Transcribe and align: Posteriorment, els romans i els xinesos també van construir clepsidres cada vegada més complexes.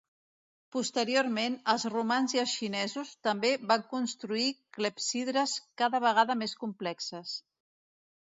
Posteriorment, 0.75 1.57
els 1.73 1.83
romans 1.93 2.33
i 2.37 2.41
els 2.43 2.53
xinesos 2.61 3.11
també 3.27 3.51
van 3.73 3.85
construir 3.91 4.47
clepsidres 4.79 5.53
cada 5.83 6.03
vegada 6.09 6.37
més 6.43 6.57
complexes. 6.65 7.35